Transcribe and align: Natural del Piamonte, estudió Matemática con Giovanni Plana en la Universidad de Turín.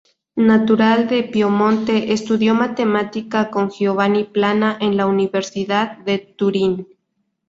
Natural 0.47 1.07
del 1.07 1.29
Piamonte, 1.29 2.11
estudió 2.11 2.55
Matemática 2.55 3.51
con 3.51 3.69
Giovanni 3.69 4.23
Plana 4.23 4.75
en 4.81 4.97
la 4.97 5.05
Universidad 5.05 5.95
de 5.99 6.17
Turín. 6.17 6.87